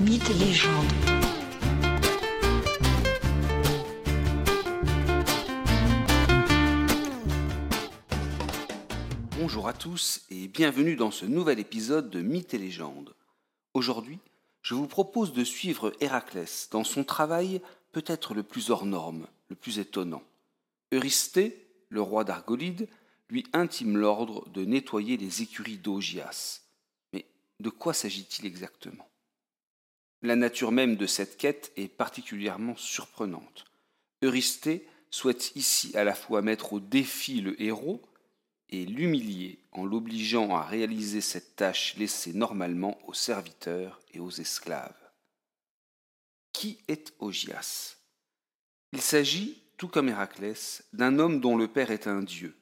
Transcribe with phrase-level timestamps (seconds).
[0.00, 0.86] Mythes et légendes.
[9.38, 13.14] Bonjour à tous et bienvenue dans ce nouvel épisode de Mythes et légendes.
[13.74, 14.20] Aujourd'hui,
[14.62, 17.60] je vous propose de suivre Héraclès dans son travail
[17.92, 20.22] peut-être le plus hors norme, le plus étonnant.
[20.92, 22.88] Eurysthée, le roi d'Argolide,
[23.28, 26.62] lui intime l'ordre de nettoyer les écuries d'Augias.
[27.12, 27.26] Mais
[27.60, 29.09] de quoi s'agit-il exactement?
[30.22, 33.64] La nature même de cette quête est particulièrement surprenante.
[34.22, 38.02] Eurysthée souhaite ici à la fois mettre au défi le héros
[38.68, 44.94] et l'humilier en l'obligeant à réaliser cette tâche laissée normalement aux serviteurs et aux esclaves.
[46.52, 47.96] Qui est Augias
[48.92, 52.54] Il s'agit, tout comme Héraclès, d'un homme dont le père est un dieu.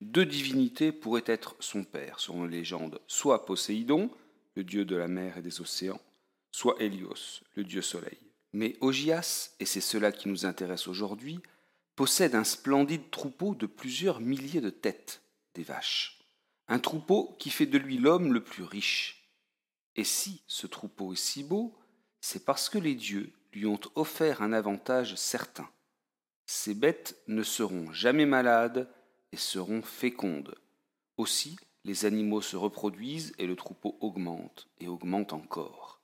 [0.00, 4.10] Deux divinités pourraient être son père, selon les légendes, soit Poséidon,
[4.56, 6.00] le dieu de la mer et des océans,
[6.54, 8.16] soit Hélios, le dieu soleil.
[8.52, 11.40] Mais Augias, et c'est cela qui nous intéresse aujourd'hui,
[11.96, 15.22] possède un splendide troupeau de plusieurs milliers de têtes,
[15.54, 16.20] des vaches.
[16.68, 19.28] Un troupeau qui fait de lui l'homme le plus riche.
[19.96, 21.76] Et si ce troupeau est si beau,
[22.20, 25.68] c'est parce que les dieux lui ont offert un avantage certain.
[26.46, 28.88] Ces bêtes ne seront jamais malades
[29.32, 30.54] et seront fécondes.
[31.16, 36.03] Aussi, les animaux se reproduisent et le troupeau augmente et augmente encore.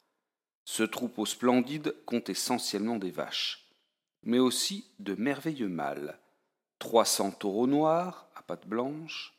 [0.65, 3.67] Ce troupeau splendide compte essentiellement des vaches,
[4.23, 6.19] mais aussi de merveilleux mâles.
[6.79, 9.35] 300 taureaux noirs à pattes blanches,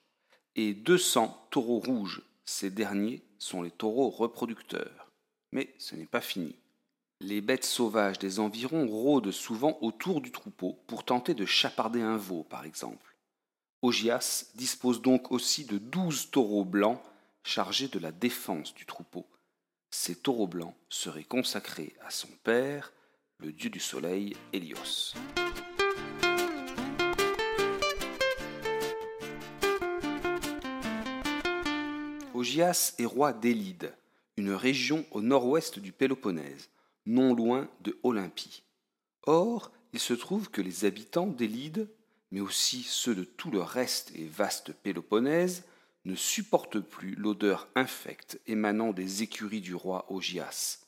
[0.56, 2.22] et 200 taureaux rouges.
[2.46, 5.12] Ces derniers sont les taureaux reproducteurs.
[5.52, 6.56] Mais ce n'est pas fini.
[7.20, 12.18] Les bêtes sauvages des environs rôdent souvent autour du troupeau pour tenter de chaparder un
[12.18, 13.16] veau, par exemple.
[13.82, 17.02] Augias dispose donc aussi de douze taureaux blancs
[17.44, 19.26] chargés de la défense du troupeau.
[19.94, 22.94] Ces taureaux blancs seraient consacrés à son père,
[23.40, 25.14] le dieu du soleil, Hélios.
[32.34, 33.94] Augias est roi d'Élide,
[34.38, 36.70] une région au nord-ouest du Péloponnèse,
[37.06, 38.64] non loin de Olympie.
[39.24, 41.90] Or, il se trouve que les habitants d'Élide,
[42.32, 45.66] mais aussi ceux de tout le reste et vaste Péloponnèse,
[46.06, 50.80] ne supportent plus l'odeur infecte émanant des écuries du roi Augias.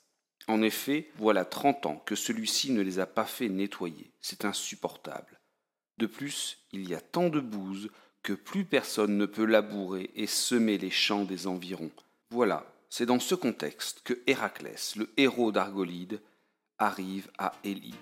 [0.47, 4.11] En effet, voilà trente ans que celui-ci ne les a pas fait nettoyer.
[4.19, 5.39] C'est insupportable.
[5.97, 7.89] De plus, il y a tant de bouse
[8.23, 11.91] que plus personne ne peut labourer et semer les champs des environs.
[12.29, 16.21] Voilà, c'est dans ce contexte que Héraclès, le héros d'Argolide,
[16.79, 17.95] arrive à Élide.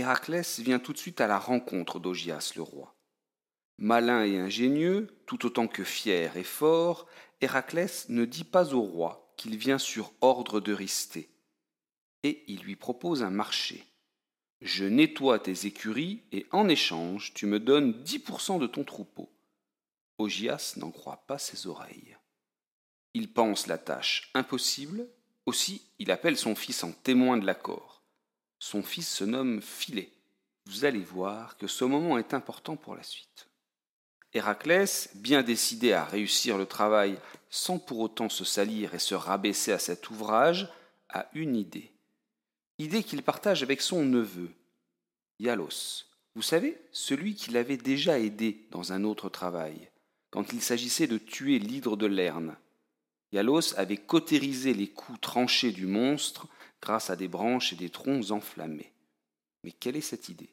[0.00, 2.96] Héraclès vient tout de suite à la rencontre d'Augias le roi.
[3.76, 7.06] Malin et ingénieux, tout autant que fier et fort,
[7.42, 11.28] Héraclès ne dit pas au roi qu'il vient sur ordre d'Eurysthée
[12.22, 13.84] et il lui propose un marché.
[14.62, 19.30] Je nettoie tes écuries et en échange tu me donnes 10% de ton troupeau.
[20.16, 22.16] Augias n'en croit pas ses oreilles.
[23.12, 25.06] Il pense la tâche impossible,
[25.44, 27.99] aussi il appelle son fils en témoin de l'accord.
[28.60, 30.12] Son fils se nomme Philée.
[30.66, 33.48] Vous allez voir que ce moment est important pour la suite.
[34.32, 37.18] Héraclès, bien décidé à réussir le travail
[37.48, 40.68] sans pour autant se salir et se rabaisser à cet ouvrage,
[41.08, 41.90] a une idée
[42.80, 44.50] idée qu'il partage avec son neveu,
[45.38, 46.06] Yalos.
[46.34, 49.90] Vous savez, celui qui l'avait déjà aidé dans un autre travail,
[50.30, 52.56] quand il s'agissait de tuer l'hydre de Lerne.
[53.32, 56.46] Yalos avait cautérisé les coups tranchés du monstre
[56.82, 58.92] grâce à des branches et des troncs enflammés.
[59.64, 60.50] Mais quelle est cette idée?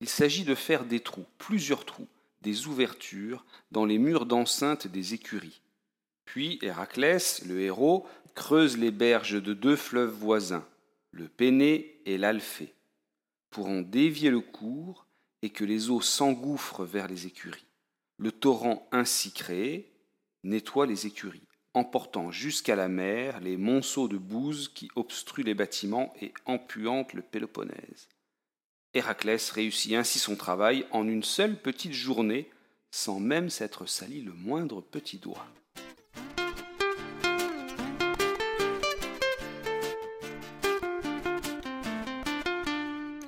[0.00, 2.08] Il s'agit de faire des trous, plusieurs trous,
[2.40, 5.60] des ouvertures dans les murs d'enceinte des écuries.
[6.24, 10.66] Puis Héraclès, le héros, creuse les berges de deux fleuves voisins,
[11.10, 12.74] le Péné et l'Alphée,
[13.50, 15.06] pour en dévier le cours
[15.42, 17.66] et que les eaux s'engouffrent vers les écuries.
[18.16, 19.92] Le torrent ainsi créé
[20.44, 26.12] nettoie les écuries, emportant jusqu'à la mer les monceaux de bouse qui obstruent les bâtiments
[26.20, 28.08] et empuantent le Péloponnèse.
[28.94, 32.50] Héraclès réussit ainsi son travail en une seule petite journée,
[32.90, 35.46] sans même s'être sali le moindre petit doigt.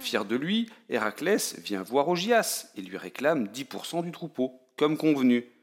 [0.00, 5.53] Fier de lui, Héraclès vient voir Augias et lui réclame 10% du troupeau, comme convenu.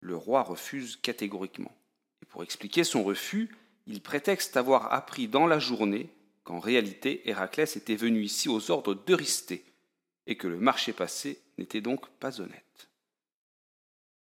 [0.00, 1.76] Le roi refuse catégoriquement.
[2.22, 3.54] Et pour expliquer son refus,
[3.86, 6.10] il prétexte avoir appris dans la journée
[6.44, 9.64] qu'en réalité Héraclès était venu ici aux ordres d'Eurysthée,
[10.26, 12.88] et que le marché passé n'était donc pas honnête.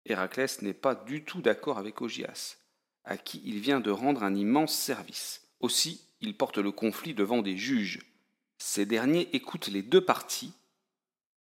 [0.05, 2.57] Héraclès n'est pas du tout d'accord avec Ogias,
[3.03, 5.47] à qui il vient de rendre un immense service.
[5.59, 7.99] Aussi, il porte le conflit devant des juges.
[8.57, 10.53] Ces derniers écoutent les deux parties,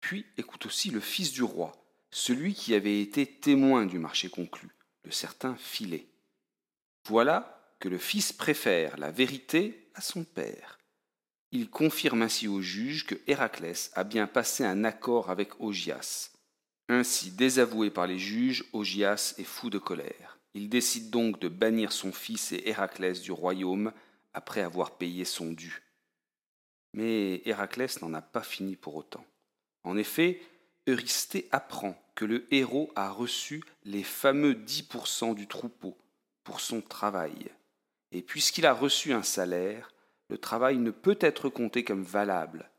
[0.00, 1.72] puis écoutent aussi le fils du roi,
[2.12, 4.68] celui qui avait été témoin du marché conclu,
[5.02, 6.06] le certain Philée.
[7.08, 10.78] Voilà que le fils préfère la vérité à son père.
[11.50, 16.30] Il confirme ainsi au juge que Héraclès a bien passé un accord avec Ogias.
[16.88, 20.38] Ainsi désavoué par les juges, Ogias est fou de colère.
[20.54, 23.92] Il décide donc de bannir son fils et Héraclès du royaume
[24.34, 25.82] après avoir payé son dû.
[26.94, 29.24] Mais Héraclès n'en a pas fini pour autant.
[29.84, 30.40] En effet,
[30.86, 35.96] Eurysthée apprend que le héros a reçu les fameux 10% du troupeau
[36.44, 37.50] pour son travail.
[38.10, 39.92] Et puisqu'il a reçu un salaire,
[40.28, 42.70] le travail ne peut être compté comme valable.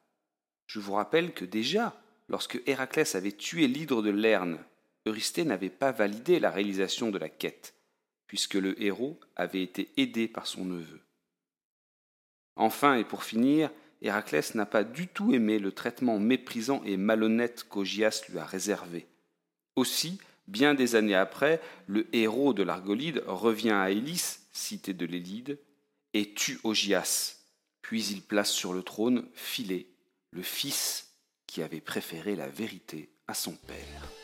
[0.68, 1.96] Je vous rappelle que déjà,
[2.28, 4.60] lorsque Héraclès avait tué l'hydre de Lerne,
[5.06, 7.74] Eurysthée n'avait pas validé la réalisation de la quête,
[8.28, 11.02] puisque le héros avait été aidé par son neveu.
[12.56, 13.72] Enfin, et pour finir,
[14.04, 19.08] Héraclès n'a pas du tout aimé le traitement méprisant et malhonnête qu'Ogias lui a réservé.
[19.78, 25.58] Aussi, bien des années après, le héros de l'Argolide revient à Élis, cité de l'Élide,
[26.14, 27.38] et tue Ogias,
[27.82, 29.88] puis il place sur le trône Philée,
[30.32, 31.14] le fils
[31.48, 34.23] qui avait préféré la vérité à son père.